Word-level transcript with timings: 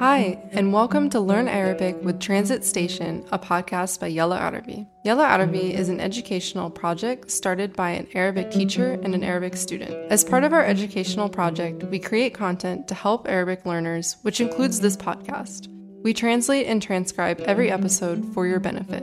Hi, 0.00 0.42
and 0.52 0.72
welcome 0.72 1.10
to 1.10 1.20
Learn 1.20 1.46
Arabic 1.46 1.94
with 2.02 2.20
Transit 2.20 2.64
Station, 2.64 3.22
a 3.32 3.38
podcast 3.38 4.00
by 4.00 4.06
Yella 4.06 4.38
Arabi. 4.38 4.86
Yella 5.04 5.24
Arabi 5.26 5.74
is 5.74 5.90
an 5.90 6.00
educational 6.00 6.70
project 6.70 7.30
started 7.30 7.76
by 7.76 7.90
an 7.90 8.08
Arabic 8.14 8.50
teacher 8.50 8.92
and 9.02 9.14
an 9.14 9.22
Arabic 9.22 9.58
student. 9.58 9.90
As 10.10 10.24
part 10.24 10.42
of 10.42 10.54
our 10.54 10.64
educational 10.64 11.28
project, 11.28 11.84
we 11.84 11.98
create 11.98 12.32
content 12.32 12.88
to 12.88 12.94
help 12.94 13.28
Arabic 13.28 13.66
learners, 13.66 14.16
which 14.22 14.40
includes 14.40 14.80
this 14.80 14.96
podcast. 14.96 15.68
We 16.02 16.14
translate 16.14 16.66
and 16.66 16.80
transcribe 16.80 17.42
every 17.42 17.70
episode 17.70 18.24
for 18.32 18.46
your 18.46 18.58
benefit, 18.58 19.02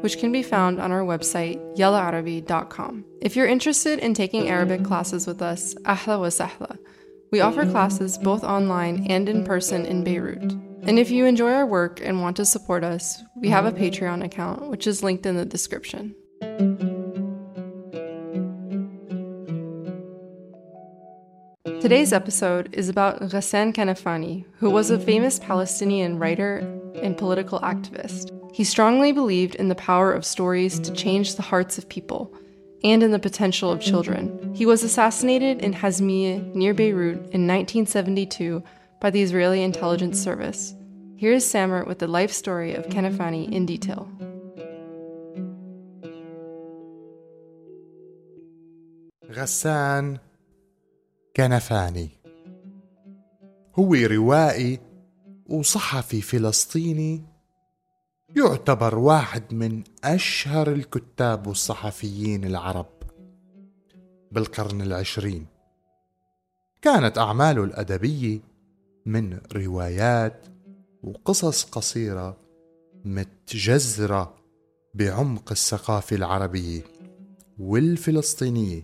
which 0.00 0.16
can 0.16 0.32
be 0.32 0.42
found 0.42 0.80
on 0.80 0.92
our 0.92 1.02
website, 1.02 1.58
yellaarabi.com. 1.76 3.04
If 3.20 3.36
you're 3.36 3.46
interested 3.46 3.98
in 3.98 4.14
taking 4.14 4.48
Arabic 4.48 4.82
classes 4.82 5.26
with 5.26 5.42
us, 5.42 5.74
ahla 5.84 6.18
wa 6.18 6.28
sahla. 6.28 6.78
We 7.30 7.42
offer 7.42 7.66
classes 7.66 8.16
both 8.16 8.42
online 8.42 9.06
and 9.10 9.28
in 9.28 9.44
person 9.44 9.84
in 9.84 10.02
Beirut. 10.02 10.50
And 10.84 10.98
if 10.98 11.10
you 11.10 11.26
enjoy 11.26 11.52
our 11.52 11.66
work 11.66 12.00
and 12.02 12.22
want 12.22 12.38
to 12.38 12.46
support 12.46 12.82
us, 12.82 13.22
we 13.36 13.50
have 13.50 13.66
a 13.66 13.72
Patreon 13.72 14.24
account, 14.24 14.70
which 14.70 14.86
is 14.86 15.02
linked 15.02 15.26
in 15.26 15.36
the 15.36 15.44
description. 15.44 16.14
Today's 21.82 22.14
episode 22.14 22.74
is 22.74 22.88
about 22.88 23.20
Ghassan 23.20 23.74
Kanafani, 23.74 24.46
who 24.56 24.70
was 24.70 24.90
a 24.90 24.98
famous 24.98 25.38
Palestinian 25.38 26.18
writer 26.18 26.58
and 27.02 27.18
political 27.18 27.60
activist. 27.60 28.30
He 28.54 28.64
strongly 28.64 29.12
believed 29.12 29.54
in 29.54 29.68
the 29.68 29.74
power 29.74 30.14
of 30.14 30.24
stories 30.24 30.80
to 30.80 30.94
change 30.94 31.34
the 31.34 31.42
hearts 31.42 31.76
of 31.76 31.90
people 31.90 32.32
and 32.83 33.01
in 33.01 33.11
the 33.11 33.19
potential 33.19 33.71
of 33.71 33.79
children. 33.79 34.53
He 34.53 34.65
was 34.65 34.83
assassinated 34.83 35.61
in 35.61 35.73
Hazmiya 35.73 36.53
near 36.53 36.73
Beirut 36.73 37.17
in 37.31 37.47
1972 37.47 38.61
by 38.99 39.09
the 39.09 39.21
Israeli 39.21 39.63
intelligence 39.63 40.21
service. 40.21 40.73
Here 41.15 41.33
is 41.33 41.49
Samer 41.49 41.85
with 41.85 41.99
the 41.99 42.07
life 42.07 42.31
story 42.31 42.73
of 42.73 42.87
Kanafani 42.87 43.51
in 43.51 43.65
detail. 43.65 44.09
غسان 49.33 50.17
كنفاني 51.35 52.09
هو 53.75 53.93
روائي 53.93 54.79
وصحفي 55.45 56.21
فلسطيني 56.21 57.23
يعتبر 58.36 58.98
واحد 58.98 59.54
من 59.54 59.82
أشهر 60.04 60.72
الكتاب 60.72 61.46
والصحفيين 61.46 62.44
العرب. 62.44 62.86
بالقرن 64.32 64.82
العشرين 64.82 65.46
كانت 66.82 67.18
أعماله 67.18 67.64
الأدبية 67.64 68.40
من 69.06 69.40
روايات 69.52 70.46
وقصص 71.02 71.64
قصيرة 71.64 72.36
متجذرة 73.04 74.34
بعمق 74.94 75.50
الثقافة 75.50 76.16
العربية 76.16 76.82
والفلسطينية. 77.58 78.82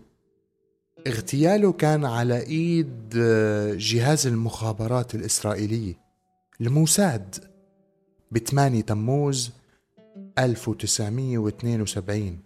اغتياله 1.06 1.72
كان 1.72 2.04
على 2.04 2.40
إيد 2.40 3.08
جهاز 3.78 4.26
المخابرات 4.26 5.14
الإسرائيلية 5.14 5.94
الموساد 6.60 7.53
ب 8.34 8.38
8 8.38 8.80
تموز 8.80 9.50
1972 10.38 12.38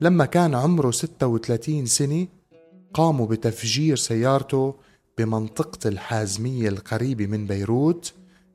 لما 0.00 0.24
كان 0.24 0.54
عمره 0.54 0.90
36 0.90 1.86
سنة 1.86 2.26
قاموا 2.94 3.26
بتفجير 3.26 3.96
سيارته 3.96 4.74
بمنطقة 5.18 5.88
الحازمية 5.88 6.68
القريبة 6.68 7.26
من 7.26 7.46
بيروت 7.46 8.12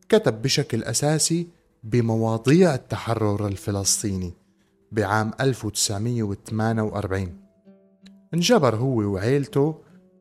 كتب 0.10 0.42
بشكل 0.42 0.84
أساسي 0.84 1.48
بمواضيع 1.84 2.76
التحرر 2.76 3.48
الفلسطيني 3.48 4.34
بعام 4.92 5.32
1948 5.42 7.38
انجبر 8.34 8.76
هو 8.76 8.98
وعيلته 8.98 9.76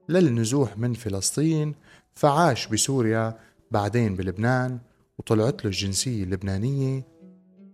للنزوح 0.09 0.79
من 0.79 0.95
فلسطين 0.95 1.75
فعاش 2.15 2.67
بسوريا 2.67 3.39
بعدين 3.71 4.17
بلبنان 4.17 4.79
وطلعت 5.19 5.65
له 5.65 5.71
الجنسية 5.71 6.25
اللبنانية 6.25 7.07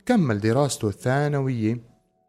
كمل 0.06 0.41
دراسته 0.41 0.88
الثانوية 0.88 1.81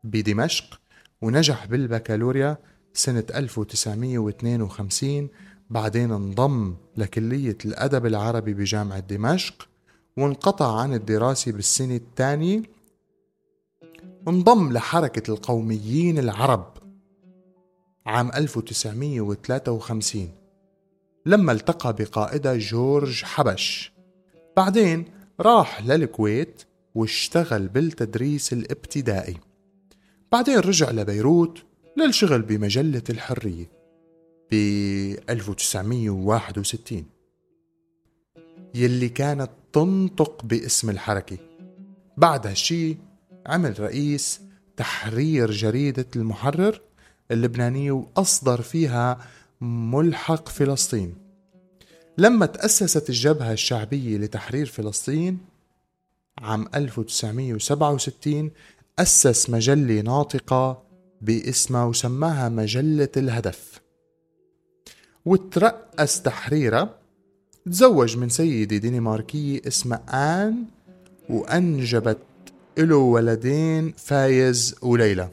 بدمشق 0.03 0.81
ونجح 1.21 1.65
بالبكالوريا 1.65 2.57
سنة 2.93 3.25
1952 3.35 5.29
بعدين 5.69 6.11
انضم 6.11 6.75
لكلية 6.97 7.57
الأدب 7.65 8.05
العربي 8.05 8.53
بجامعة 8.53 8.99
دمشق 8.99 9.69
وانقطع 10.17 10.79
عن 10.79 10.93
الدراسة 10.93 11.51
بالسنة 11.51 11.95
الثانية. 11.95 12.63
انضم 14.27 14.73
لحركة 14.73 15.31
القوميين 15.31 16.19
العرب 16.19 16.73
عام 18.05 18.31
1953 18.35 20.29
لما 21.25 21.51
التقى 21.51 21.93
بقائدها 21.93 22.55
جورج 22.57 23.23
حبش. 23.23 23.94
بعدين 24.57 25.05
راح 25.39 25.85
للكويت 25.85 26.63
واشتغل 26.95 27.67
بالتدريس 27.67 28.53
الابتدائي. 28.53 29.37
بعدين 30.31 30.59
رجع 30.59 30.91
لبيروت 30.91 31.63
للشغل 31.97 32.41
بمجلة 32.41 33.03
الحرية 33.09 33.71
ب 34.51 34.55
1961 35.29 37.05
يلي 38.75 39.09
كانت 39.09 39.49
تنطق 39.73 40.45
باسم 40.45 40.89
الحركة. 40.89 41.37
بعد 42.17 42.47
هالشي 42.47 42.97
عمل 43.45 43.79
رئيس 43.79 44.41
تحرير 44.77 45.51
جريدة 45.51 46.07
المحرر 46.15 46.81
اللبنانية 47.31 47.91
وأصدر 47.91 48.61
فيها 48.61 49.19
ملحق 49.61 50.49
فلسطين. 50.49 51.24
لما 52.17 52.45
تأسست 52.45 53.09
الجبهة 53.09 53.51
الشعبية 53.51 54.17
لتحرير 54.17 54.65
فلسطين 54.65 55.37
عام 56.37 56.67
1967 56.75 58.51
أسس 58.99 59.49
مجلة 59.49 60.01
ناطقة 60.01 60.83
باسمها 61.21 61.85
وسماها 61.85 62.49
مجلة 62.49 63.09
الهدف. 63.17 63.81
وترأس 65.25 66.21
تحريرها 66.21 66.99
تزوج 67.65 68.17
من 68.17 68.29
سيدة 68.29 68.77
دنماركية 68.77 69.61
اسمها 69.67 70.03
آن 70.47 70.65
وأنجبت 71.29 72.17
له 72.77 72.95
ولدين 72.95 73.91
فايز 73.91 74.75
وليلى. 74.81 75.29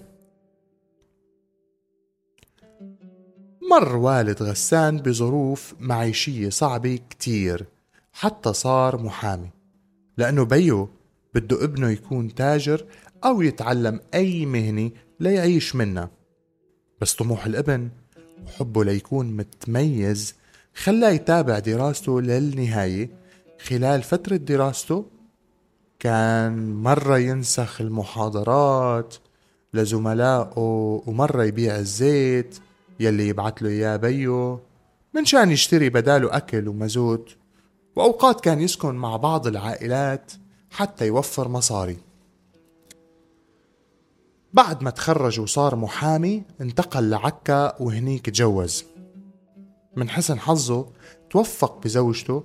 مر 3.73 3.97
والد 3.97 4.43
غسان 4.43 4.97
بظروف 4.97 5.75
معيشية 5.81 6.49
صعبة 6.49 6.99
كتير 7.11 7.67
حتى 8.13 8.53
صار 8.53 9.03
محامي. 9.03 9.51
لأنه 10.19 10.45
بيو 10.45 10.89
بده 11.35 11.65
ابنه 11.65 11.91
يكون 11.91 12.35
تاجر 12.35 12.85
أو 13.25 13.43
يتعلم 13.43 14.01
أي 14.15 14.47
مهنة 14.47 14.91
ليعيش 15.21 15.77
منها. 15.77 16.11
بس 17.01 17.15
طموح 17.15 17.47
الابن 17.47 17.91
وحبه 18.47 18.85
ليكون 18.85 19.37
متميز 19.37 20.35
خلاه 20.75 21.11
يتابع 21.11 21.59
دراسته 21.59 22.21
للنهاية. 22.21 23.11
خلال 23.67 24.03
فترة 24.03 24.37
دراسته 24.37 25.07
كان 25.99 26.75
مرة 26.75 27.19
ينسخ 27.19 27.81
المحاضرات 27.81 29.15
لزملائه 29.75 31.03
ومرة 31.07 31.45
يبيع 31.45 31.77
الزيت 31.77 32.59
يلي 33.01 33.29
يبعت 33.29 33.63
له 33.63 33.69
إياه 33.69 33.97
بيو 33.97 34.61
من 35.15 35.25
شان 35.25 35.51
يشتري 35.51 35.89
بداله 35.89 36.37
أكل 36.37 36.69
ومازوت 36.69 37.37
وأوقات 37.97 38.41
كان 38.41 38.61
يسكن 38.61 38.95
مع 38.95 39.17
بعض 39.17 39.47
العائلات 39.47 40.33
حتى 40.71 41.07
يوفر 41.07 41.49
مصاري. 41.49 41.97
بعد 44.53 44.83
ما 44.83 44.91
تخرج 44.91 45.41
وصار 45.41 45.77
محامي 45.77 46.43
انتقل 46.61 47.11
لعكا 47.11 47.83
وهنيك 47.83 48.27
تجوز. 48.31 48.85
من 49.97 50.11
حسن 50.11 50.39
حظه 50.39 50.87
توفق 51.31 51.83
بزوجته 51.83 52.45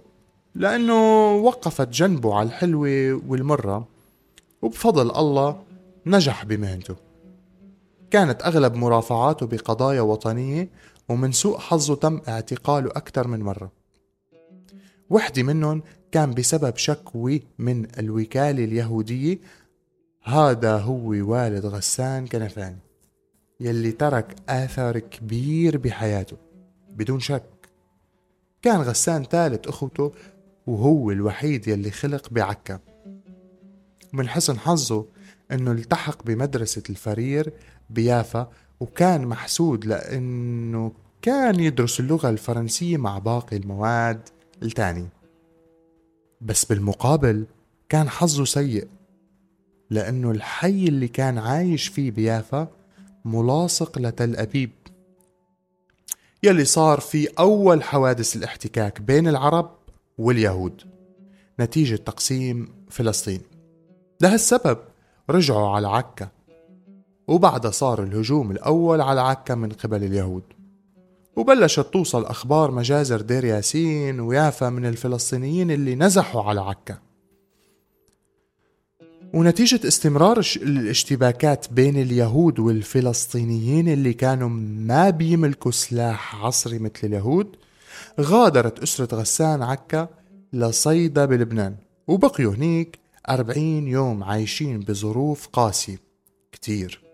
لأنه 0.55 1.31
وقفت 1.35 1.89
جنبه 1.89 2.35
على 2.35 2.47
الحلوة 2.47 3.21
والمرة 3.27 3.88
وبفضل 4.61 5.11
الله 5.11 5.63
نجح 6.05 6.45
بمهنته. 6.45 7.06
كانت 8.12 8.42
أغلب 8.42 8.75
مرافعاته 8.75 9.45
بقضايا 9.45 10.01
وطنية 10.01 10.69
ومن 11.09 11.31
سوء 11.31 11.57
حظه 11.57 11.95
تم 11.95 12.21
اعتقاله 12.27 12.89
أكثر 12.89 13.27
من 13.27 13.39
مرة. 13.39 13.71
وحدة 15.09 15.44
منهم 15.44 15.83
كان 16.12 16.33
بسبب 16.33 16.77
شكوى 16.77 17.44
من 17.59 18.00
الوكالة 18.00 18.63
اليهودية. 18.63 19.39
هذا 20.24 20.77
هو 20.77 21.09
والد 21.09 21.65
غسان 21.65 22.27
كنفاني 22.27 22.80
يلي 23.59 23.92
ترك 23.92 24.36
آثار 24.50 25.00
كبير 25.00 25.77
بحياته 25.77 26.38
بدون 26.89 27.19
شك. 27.19 27.44
كان 28.62 28.81
غسان 28.81 29.24
ثالث 29.24 29.68
أخوته 29.68 30.12
وهو 30.68 31.12
الوحيد 31.12 31.68
يلي 31.68 31.92
خلق 31.92 32.30
بعكا. 32.30 32.80
ومن 34.13 34.30
حسن 34.30 34.60
حظه 34.60 35.06
إنه 35.51 35.71
التحق 35.71 36.24
بمدرسة 36.24 36.83
الفرير 36.89 37.53
بيافا 37.89 38.51
وكان 38.80 39.25
محسود 39.28 39.86
لأنه 39.86 40.92
كان 41.22 41.60
يدرس 41.60 42.00
اللغة 42.00 42.30
الفرنسية 42.30 42.98
مع 42.98 43.18
باقي 43.18 43.57
المواد 43.57 44.30
التانية. 44.63 45.10
بس 46.42 46.66
بالمقابل 46.66 47.45
كان 47.89 48.10
حظه 48.10 48.45
سيء 48.45 48.88
لأنه 49.89 50.31
الحي 50.31 50.88
اللي 50.88 51.07
كان 51.07 51.38
عايش 51.38 51.88
فيه 51.88 52.12
بيافا 52.12 52.68
ملاصق 53.25 54.00
لتل 54.00 54.36
أبيب. 54.36 54.72
يلي 56.44 56.66
صار 56.66 57.00
في 57.00 57.28
أول 57.39 57.84
حوادث 57.84 58.36
الاحتكاك 58.36 59.01
بين 59.01 59.28
العرب 59.28 59.72
واليهود 60.18 60.81
نتيجة 61.60 61.95
تقسيم 61.95 62.74
فلسطين. 62.89 63.42
لهالسبب 64.22 64.78
رجعوا 65.30 65.69
على 65.69 65.88
عكا. 65.88 66.30
وبعدها 67.27 67.71
صار 67.71 68.03
الهجوم 68.03 68.51
الأول 68.51 69.01
على 69.01 69.21
عكا 69.21 69.56
من 69.56 69.69
قبل 69.69 70.03
اليهود. 70.03 70.44
وبلشت 71.35 71.94
توصل 71.94 72.25
أخبار 72.25 72.71
مجازر 72.71 73.21
دير 73.21 73.45
ياسين 73.45 74.19
ويافا 74.19 74.69
من 74.69 74.85
الفلسطينيين 74.85 75.71
اللي 75.71 75.95
نزحوا 75.95 76.44
على 76.44 76.62
عكا. 76.62 76.97
ونتيجة 79.33 79.88
استمرار 79.88 80.39
الاشتباكات 80.56 81.74
بين 81.74 82.01
اليهود 82.01 82.59
والفلسطينيين 82.59 83.88
اللي 83.88 84.13
كانوا 84.13 84.50
ما 84.50 85.09
بيملكوا 85.09 85.71
سلاح 85.71 86.45
عصري 86.45 86.79
مثل 86.79 87.00
اليهود 87.03 87.56
غادرت 88.21 88.79
أسرة 88.79 89.15
غسان 89.15 89.62
عكا 89.63 90.07
لصيدا 90.53 91.25
بلبنان. 91.25 91.75
وبقيوا 92.07 92.53
هنيك 92.53 93.00
أربعين 93.29 93.88
يوم 93.88 94.24
عايشين 94.24 94.79
بظروف 94.79 95.47
قاسية. 95.47 96.00
كتير. 96.51 97.06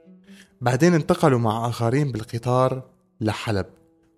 بعدين 0.63 0.93
انتقلوا 0.93 1.39
مع 1.39 1.69
آخرين 1.69 2.11
بالقطار 2.11 2.83
لحلب 3.21 3.65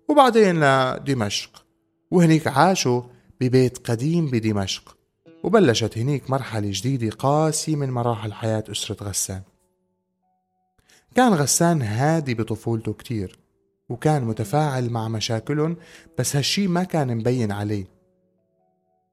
وبعدين 0.08 0.60
لدمشق. 0.60 1.64
وهنيك 2.10 2.46
عاشوا 2.46 3.02
ببيت 3.40 3.90
قديم 3.90 4.30
بدمشق 4.30 4.96
وبلشت 5.42 5.98
هنيك 5.98 6.30
مرحلة 6.30 6.68
جديدة 6.72 7.10
قاسية 7.16 7.76
من 7.76 7.90
مراحل 7.90 8.32
حياة 8.32 8.64
أسرة 8.70 9.04
غسان. 9.04 9.42
كان 11.14 11.34
غسان 11.34 11.82
هادي 11.82 12.34
بطفولته 12.34 12.92
كتير 12.92 13.38
وكان 13.88 14.24
متفاعل 14.24 14.90
مع 14.90 15.08
مشاكلهم 15.08 15.76
بس 16.18 16.36
هالشي 16.36 16.68
ما 16.68 16.84
كان 16.84 17.16
مبين 17.16 17.52
عليه. 17.52 17.86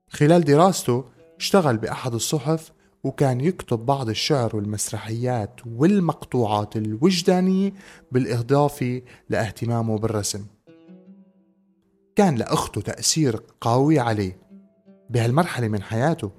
خلال 0.10 0.44
دراسته 0.44 1.06
اشتغل 1.40 1.78
بأحد 1.78 2.14
الصحف 2.14 2.72
وكان 3.04 3.42
يكتب 3.42 3.86
بعض 3.86 4.10
الشعر 4.10 4.56
والمسرحيات 4.56 5.60
والمقطوعات 5.66 6.78
الوجدانية 6.78 7.74
بالإضافة 8.12 9.02
لاهتمامه 9.30 9.98
بالرسم. 9.98 10.46
كان 12.16 12.36
لأخته 12.36 12.82
تأثير 12.82 13.44
قوي 13.62 14.00
عليه. 14.00 14.38
بهالمرحلة 15.10 15.68
من 15.68 15.82
حياته 15.82 16.32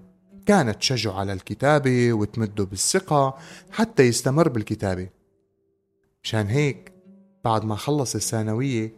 كانت 0.46 0.78
تشجعه 0.78 1.12
على 1.12 1.32
الكتابة 1.32 2.12
وتمده 2.12 2.64
بالثقة 2.64 3.38
حتى 3.70 4.02
يستمر 4.02 4.48
بالكتابة. 4.48 5.08
مشان 6.22 6.46
هيك 6.46 6.92
بعد 7.44 7.64
ما 7.64 7.76
خلص 7.76 8.14
الثانوية 8.14 8.92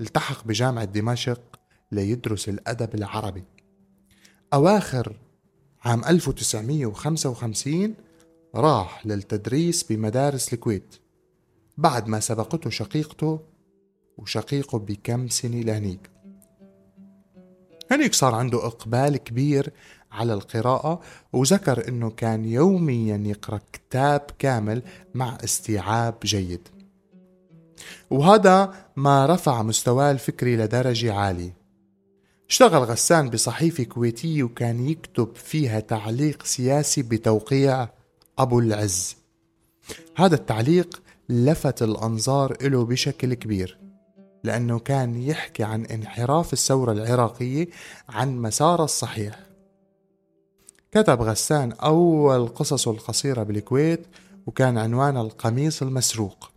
التحق 0.00 0.46
بجامعة 0.46 0.84
دمشق 0.84 1.60
ليدرس 1.92 2.48
الأدب 2.48 2.94
العربي. 2.94 3.44
أواخر 4.54 5.16
عام 5.84 6.04
1955 6.04 7.94
راح 8.54 9.06
للتدريس 9.06 9.82
بمدارس 9.82 10.52
الكويت 10.52 10.94
بعد 11.78 12.08
ما 12.08 12.20
سبقته 12.20 12.70
شقيقته 12.70 13.40
وشقيقه 14.18 14.78
بكم 14.78 15.28
سنة 15.28 15.60
لهنيك. 15.60 16.10
هنيك 17.90 18.14
صار 18.14 18.34
عنده 18.34 18.66
إقبال 18.66 19.16
كبير 19.16 19.72
على 20.12 20.34
القراءة 20.34 21.00
وذكر 21.32 21.88
أنه 21.88 22.10
كان 22.10 22.44
يوميا 22.44 23.22
يقرأ 23.26 23.60
كتاب 23.72 24.20
كامل 24.38 24.82
مع 25.14 25.38
استيعاب 25.44 26.14
جيد. 26.24 26.68
وهذا 28.10 28.74
ما 28.96 29.26
رفع 29.26 29.62
مستواه 29.62 30.10
الفكري 30.10 30.56
لدرجة 30.56 31.14
عالية. 31.14 31.59
اشتغل 32.50 32.82
غسان 32.82 33.30
بصحيفة 33.30 33.84
كويتية 33.84 34.42
وكان 34.42 34.88
يكتب 34.88 35.36
فيها 35.36 35.80
تعليق 35.80 36.42
سياسي 36.42 37.02
بتوقيع 37.02 37.88
أبو 38.38 38.58
العز. 38.58 39.16
هذا 40.16 40.34
التعليق 40.34 41.02
لفت 41.28 41.82
الأنظار 41.82 42.56
له 42.62 42.84
بشكل 42.84 43.34
كبير 43.34 43.78
لأنه 44.44 44.78
كان 44.78 45.22
يحكي 45.22 45.62
عن 45.62 45.84
انحراف 45.84 46.52
الثورة 46.52 46.92
العراقية 46.92 47.68
عن 48.08 48.38
مسار 48.38 48.84
الصحيح. 48.84 49.40
كتب 50.92 51.22
غسان 51.22 51.72
أول 51.72 52.48
قصصه 52.48 52.90
القصيرة 52.90 53.42
بالكويت 53.42 54.06
وكان 54.46 54.78
عنوانها 54.78 55.22
القميص 55.22 55.82
المسروق. 55.82 56.49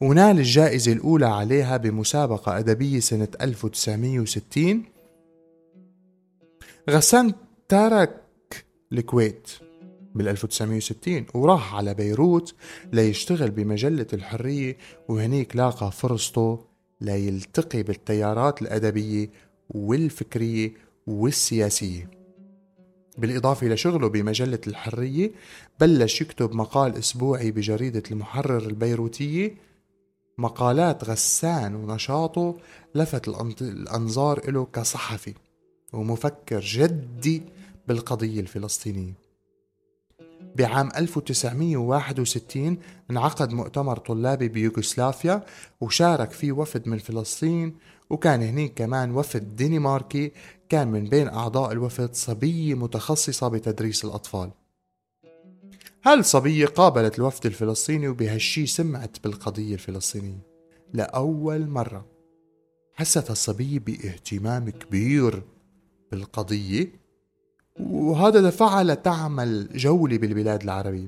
ونال 0.00 0.38
الجائزة 0.38 0.92
الأولى 0.92 1.26
عليها 1.26 1.76
بمسابقة 1.76 2.58
أدبية 2.58 3.00
سنة 3.00 3.28
1960 3.40 4.84
غسان 6.90 7.34
ترك 7.68 8.22
الكويت 8.92 9.50
بال 10.14 10.28
1960 10.28 11.26
وراح 11.34 11.74
على 11.74 11.94
بيروت 11.94 12.54
ليشتغل 12.92 13.50
بمجلة 13.50 14.06
الحرية 14.12 14.76
وهنيك 15.08 15.56
لاقى 15.56 15.92
فرصته 15.92 16.64
ليلتقي 17.00 17.82
بالتيارات 17.82 18.62
الأدبية 18.62 19.30
والفكرية 19.70 20.72
والسياسية. 21.06 22.10
بالإضافة 23.18 23.66
لشغله 23.66 24.08
بمجلة 24.08 24.60
الحرية 24.66 25.32
بلش 25.80 26.20
يكتب 26.20 26.54
مقال 26.54 26.96
أسبوعي 26.96 27.50
بجريدة 27.50 28.02
المحرر 28.10 28.66
البيروتية 28.66 29.54
مقالات 30.38 31.04
غسان 31.04 31.74
ونشاطه 31.74 32.56
لفت 32.94 33.28
الأنظار 33.62 34.50
له 34.50 34.64
كصحفي 34.64 35.34
ومفكر 35.92 36.60
جدي 36.60 37.42
بالقضية 37.88 38.40
الفلسطينية. 38.40 39.14
بعام 40.56 40.88
1961 40.96 42.78
انعقد 43.10 43.52
مؤتمر 43.52 43.98
طلابي 43.98 44.48
بيوغوسلافيا 44.48 45.44
وشارك 45.80 46.30
فيه 46.30 46.52
وفد 46.52 46.88
من 46.88 46.98
فلسطين 46.98 47.76
وكان 48.10 48.42
هنيك 48.42 48.74
كمان 48.74 49.10
وفد 49.10 49.56
دنماركي 49.56 50.32
كان 50.68 50.88
من 50.88 51.04
بين 51.04 51.28
أعضاء 51.28 51.72
الوفد 51.72 52.14
صبية 52.14 52.74
متخصصة 52.74 53.48
بتدريس 53.48 54.04
الأطفال. 54.04 54.50
هالصبية 56.06 56.66
قابلت 56.66 57.18
الوفد 57.18 57.46
الفلسطيني 57.46 58.08
وبهالشي 58.08 58.66
سمعت 58.66 59.16
بالقضية 59.24 59.74
الفلسطينية؟ 59.74 60.46
لأول 60.92 61.66
مرة 61.66 62.06
حست 62.94 63.30
الصبية 63.30 63.78
باهتمام 63.78 64.70
كبير 64.70 65.42
بالقضية 66.10 66.92
وهذا 67.80 68.40
دفعها 68.40 68.84
لتعمل 68.84 69.68
جولة 69.74 70.18
بالبلاد 70.18 70.62
العربية. 70.62 71.06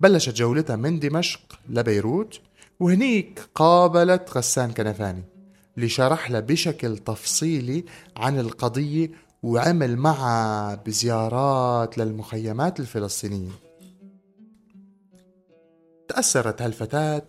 بلشت 0.00 0.34
جولتها 0.34 0.76
من 0.76 0.98
دمشق 0.98 1.58
لبيروت 1.68 2.40
وهنيك 2.80 3.40
قابلت 3.54 4.36
غسان 4.36 4.72
كنفاني 4.72 5.24
اللي 5.76 5.88
شرح 5.88 6.30
لها 6.30 6.40
بشكل 6.40 6.98
تفصيلي 6.98 7.84
عن 8.16 8.38
القضية 8.38 9.10
وعمل 9.42 9.96
معها 9.96 10.74
بزيارات 10.74 11.98
للمخيمات 11.98 12.80
الفلسطينية. 12.80 13.69
تأثرت 16.10 16.62
هالفتاة 16.62 17.26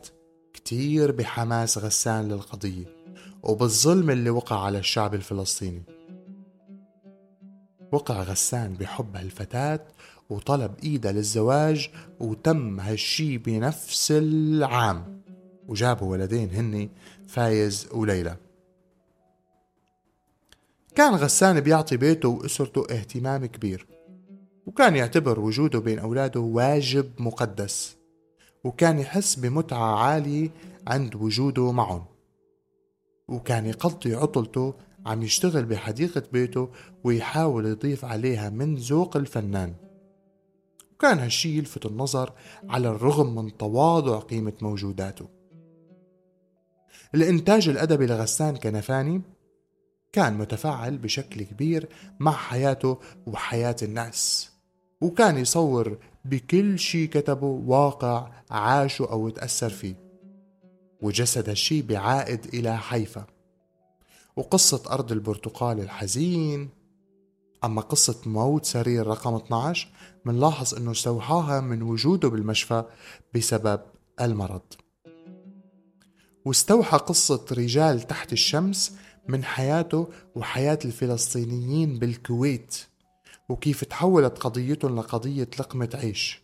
كتير 0.54 1.12
بحماس 1.12 1.78
غسان 1.78 2.28
للقضية 2.28 2.86
وبالظلم 3.44 4.10
اللي 4.10 4.30
وقع 4.30 4.66
على 4.66 4.78
الشعب 4.78 5.16
الفلسطيني. 5.16 5.84
وقع 7.92 8.24
غسان 8.24 8.74
بحب 8.74 9.16
هالفتاة 9.16 9.80
وطلب 10.30 10.72
إيدها 10.84 11.12
للزواج 11.12 11.90
وتم 12.20 12.80
هالشي 12.80 13.38
بنفس 13.38 14.12
العام. 14.12 15.22
وجابوا 15.68 16.12
ولدين 16.12 16.50
هني 16.50 16.90
فايز 17.28 17.88
وليلى. 17.92 18.38
كان 20.96 21.16
غسان 21.16 21.60
بيعطي 21.60 21.98
بيته 21.98 22.30
وأسرته 22.30 22.86
اهتمام 22.92 23.46
كبير 23.46 23.88
وكان 24.66 24.96
يعتبر 24.96 25.40
وجوده 25.40 25.80
بين 25.80 26.00
أولاده 26.00 26.40
واجب 26.40 27.12
مقدس. 27.20 28.00
وكان 28.63 29.00
يحس 29.00 29.36
بمتعة 29.36 29.96
عالية 29.96 30.50
عند 30.88 31.15
وجوده 31.15 31.72
معهم. 31.72 32.06
وكان 33.27 33.65
يقضي 33.65 34.15
عطلته 34.15 34.74
عم 35.06 35.24
يشتغل 35.24 35.65
بحديقة 35.65 36.24
بيته 36.32 36.70
ويحاول 37.03 37.65
يضيف 37.65 38.06
عليها 38.06 38.50
من 38.50 38.75
ذوق 38.75 39.18
الفنان. 39.18 39.74
وكان 40.94 41.20
هالشي 41.20 41.58
يلفت 41.58 41.86
النظر 41.86 42.34
على 42.70 42.88
الرغم 42.88 43.36
من 43.36 43.58
تواضع 43.58 44.20
قيمة 44.20 44.53
موجوداته. 44.62 45.27
الإنتاج 47.15 47.70
الأدبي 47.70 48.06
لغسان 48.06 48.58
كنفاني 48.58 49.22
كان 50.12 50.38
متفاعل 50.38 50.98
بشكل 50.98 51.44
كبير 51.44 51.89
مع 52.20 52.32
حياته 52.32 52.98
وحياة 53.27 53.75
الناس. 53.82 54.51
وكان 55.01 55.38
يصور 55.38 55.98
بكل 56.25 56.80
شي 56.80 57.08
كتبه 57.08 57.48
واقع 57.48 58.32
عاشه 58.51 59.12
أو 59.12 59.30
تأثر 59.30 59.70
فيه 59.70 59.96
وجسد 61.01 61.50
هالشي 61.50 61.82
بعائد 61.82 62.46
إلى 62.46 62.78
حيفا. 62.78 63.25
وقصة 64.36 64.84
أرض 64.92 65.12
البرتقال 65.12 65.80
الحزين 65.80 66.70
أما 67.63 67.82
قصة 67.82 68.22
موت 68.25 68.66
سرير 68.66 69.08
رقم 69.08 69.36
12 69.36 69.88
منلاحظ 70.25 70.75
أنه 70.75 70.92
استوحاها 70.92 71.62
من 71.62 71.82
وجوده 71.82 72.30
بالمشفى 72.30 72.84
بسبب 73.36 73.82
المرض. 74.22 74.62
واستوحى 76.46 76.98
قصة 76.98 77.46
رجال 77.51 78.01
تحت 78.01 78.34
الشمس 78.34 78.96
من 79.28 79.44
حياته 79.44 80.08
وحياة 80.36 80.80
الفلسطينيين 80.86 82.00
بالكويت. 82.00 82.90
وكيف 83.50 83.83
تحولت 83.83 84.38
قضيتهم 84.38 85.00
لقضية 85.00 85.50
لقمة 85.60 85.89
عيش. 85.93 86.41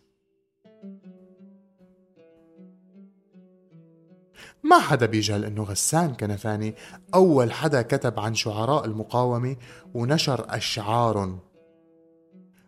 ما 4.62 4.78
حدا 4.78 5.06
بيجهل 5.06 5.44
إنه 5.44 5.62
غسان 5.62 6.14
كنفاني. 6.14 6.74
أول 7.14 7.52
حدا 7.52 7.82
كتب 7.82 8.20
عن 8.20 8.34
شعراء 8.34 8.84
المقاومة 8.84 9.56
ونشر 9.94 10.46
اشعار 10.48 11.38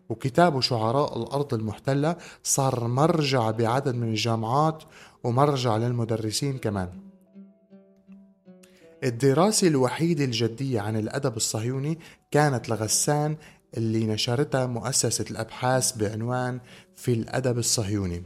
وكتابه 0.09 0.61
شعراء 0.61 1.17
الأرض 1.17 1.53
المحتلة 1.53 2.15
صار 2.43 2.87
مرجع 2.87 3.51
بعدد 3.51 3.95
من 3.95 4.09
الجامعات 4.09 4.83
ومرجع 5.23 5.77
للمدرسين 5.77 6.57
كمان. 6.57 6.89
الدراسة 9.03 9.67
الوحيدة 9.67 10.23
الجدية 10.23 10.81
عن 10.81 10.95
الأدب 10.95 11.37
الصهيوني 11.37 11.99
كانت 12.31 12.69
لغسان 12.69 13.37
اللي 13.77 14.05
نشرتها 14.05 14.65
مؤسسة 14.65 15.25
الأبحاث 15.31 15.91
بعنوان 15.91 16.59
في 16.95 17.13
الأدب 17.13 17.57
الصهيوني. 17.57 18.23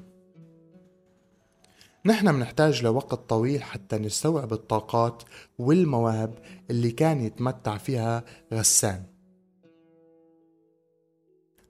نحن 2.06 2.36
منحتاج 2.36 2.84
لوقت 2.84 3.30
طويل 3.30 3.64
حتى 3.64 3.98
نستوعب 3.98 4.54
الطاقات 4.54 5.24
والمواهب 5.60 6.34
اللي 6.70 6.92
كان 6.92 7.22
يتمتع 7.22 7.78
فيها 7.78 8.24
غسان. 8.54 9.04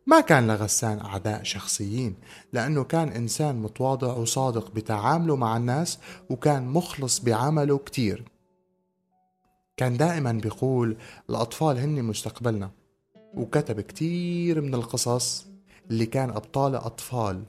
ما 0.08 0.20
كان 0.22 0.48
لغسان 0.48 1.00
أعداء 1.00 1.44
شخصيين 1.44 2.16
لأنه 2.54 2.84
كان 2.84 3.10
إنسان 3.10 3.56
متواضع 3.56 4.14
وصادق 4.14 4.72
بتعامله 4.72 5.36
مع 5.36 5.58
الناس 5.58 6.00
وكان 6.30 6.68
مخلص 6.68 7.20
بعمله 7.20 7.78
كتير. 7.78 8.24
كان 9.78 9.98
دائما 9.98 10.32
بيقول 10.32 10.98
الأطفال 11.30 11.78
هن 11.78 12.04
مستقبلنا. 12.04 12.72
وكتب 13.36 13.82
كتير 13.82 14.62
من 14.62 14.74
القصص 14.74 15.46
اللي 15.92 16.06
كان 16.06 16.30
أبطالها 16.30 16.86
أطفال 16.86 17.44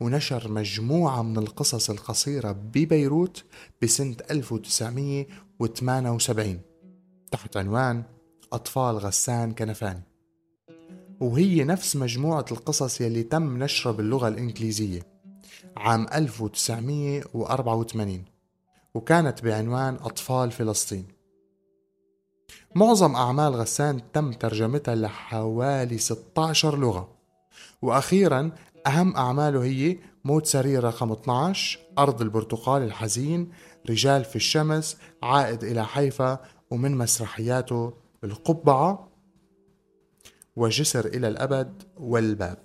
ونشر 0.00 0.48
مجموعة 0.48 1.22
من 1.22 1.38
القصص 1.38 1.90
القصيرة 1.90 2.52
ببيروت 2.52 3.44
بسنة 3.82 4.16
1978 4.30 6.60
تحت 7.30 7.56
عنوان 7.56 8.02
أطفال 8.52 8.98
غسان 8.98 9.54
كنفاني. 9.54 10.02
وهي 11.20 11.64
نفس 11.64 11.96
مجموعة 11.96 12.44
القصص 12.52 13.00
يلي 13.00 13.22
تم 13.22 13.62
نشرها 13.62 13.92
باللغة 13.92 14.28
الإنجليزية 14.28 15.02
عام 15.76 16.06
1984 16.14 18.24
وكانت 18.94 19.44
بعنوان 19.44 19.94
أطفال 19.94 20.50
فلسطين. 20.50 21.13
معظم 22.76 23.14
أعمال 23.16 23.54
غسان 23.54 24.12
تم 24.12 24.32
ترجمتها 24.32 24.94
لحوالي 24.94 25.98
16 25.98 26.78
لغة. 26.78 27.08
وأخيرا 27.82 28.52
أهم 28.86 29.16
أعماله 29.16 29.64
هي 29.64 29.98
موت 30.24 30.46
سرير 30.46 30.84
رقم 30.84 31.12
12 31.12 31.78
أرض 31.98 32.22
البرتقال 32.22 32.82
الحزين 32.82 33.50
رجال 33.90 34.24
في 34.24 34.36
الشمس 34.36 34.96
عائد 35.22 35.64
إلى 35.64 35.84
حيفا 35.84 36.38
ومن 36.70 36.98
مسرحياته 36.98 37.92
القبعة 38.24 39.08
وجسر 40.56 41.06
إلى 41.06 41.28
الأبد 41.28 41.82
والباب. 41.96 42.58